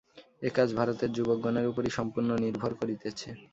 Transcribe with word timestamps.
এ-কাজ 0.41 0.69
ভারতের 0.75 1.09
যুবকগণের 1.13 1.69
উপরই 1.71 1.91
সম্পূর্ণ 1.97 2.29
নির্ভর 2.43 2.71
করিতেছে। 2.79 3.29